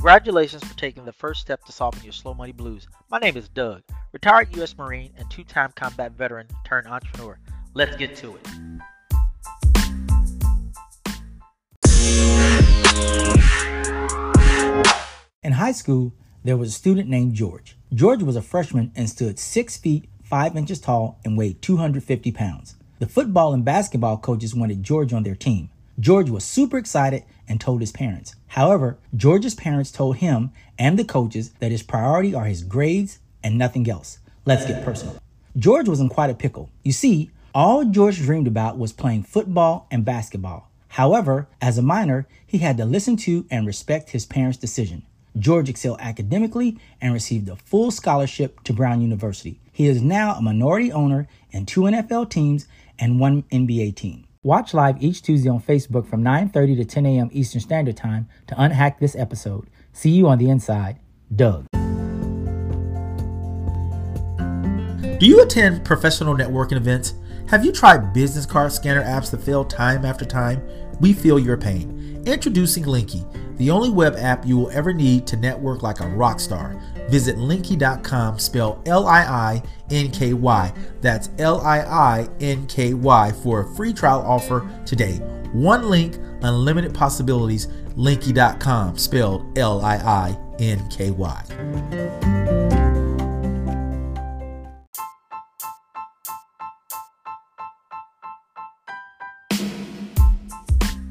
[0.00, 2.88] Congratulations for taking the first step to solving your slow money blues.
[3.10, 3.82] My name is Doug,
[4.12, 4.74] retired U.S.
[4.78, 7.38] Marine and two time combat veteran turned entrepreneur.
[7.74, 8.48] Let's get to it.
[15.42, 17.76] In high school, there was a student named George.
[17.92, 22.74] George was a freshman and stood 6 feet 5 inches tall and weighed 250 pounds.
[23.00, 25.68] The football and basketball coaches wanted George on their team.
[26.00, 28.34] George was super excited and told his parents.
[28.48, 33.58] However, George's parents told him and the coaches that his priority are his grades and
[33.58, 34.18] nothing else.
[34.46, 35.18] Let's get personal.
[35.58, 36.70] George was in quite a pickle.
[36.82, 40.70] You see, all George dreamed about was playing football and basketball.
[40.88, 45.02] However, as a minor, he had to listen to and respect his parents' decision.
[45.38, 49.60] George excelled academically and received a full scholarship to Brown University.
[49.70, 52.66] He is now a minority owner in two NFL teams
[52.98, 54.24] and one NBA team.
[54.42, 57.28] Watch live each Tuesday on Facebook from 9:30 to 10 a.m.
[57.30, 59.68] Eastern Standard Time to unhack this episode.
[59.92, 60.98] See you on the inside.
[61.36, 61.66] Doug.
[65.18, 67.12] Do you attend professional networking events?
[67.48, 70.66] Have you tried business card scanner apps that fail time after time?
[71.00, 72.22] We feel your pain.
[72.24, 73.26] Introducing Liinky,
[73.60, 76.80] the only web app you will ever need to network like a rock star.
[77.10, 80.72] Visit liinky.com, spell L I I N K Y.
[81.02, 85.16] That's L I I N K Y for a free trial offer today.
[85.52, 87.66] One link, unlimited possibilities.
[87.96, 91.44] Liinky.com, spelled L I I N K Y.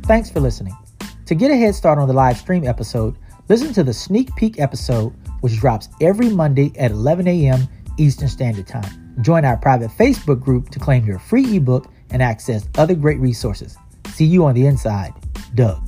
[0.08, 0.75] Thanks for listening.
[1.30, 3.16] To get a head start on the live stream episode,
[3.49, 7.67] listen to the sneak peek episode, which drops every Monday at 11 a.m.
[7.99, 9.13] Eastern Standard Time.
[9.22, 13.77] Join our private Facebook group to claim your free ebook and access other great resources.
[14.07, 15.13] See you on the inside.
[15.53, 15.88] Doug.